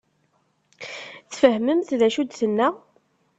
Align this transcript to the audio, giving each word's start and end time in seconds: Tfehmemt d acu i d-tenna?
Tfehmemt 1.29 1.95
d 1.99 2.01
acu 2.07 2.19
i 2.23 2.25
d-tenna? 2.25 2.69